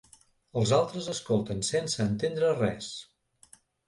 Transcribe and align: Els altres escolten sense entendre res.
Els 0.59 0.71
altres 0.77 1.09
escolten 1.11 1.61
sense 1.67 2.01
entendre 2.13 2.49
res. 2.61 2.89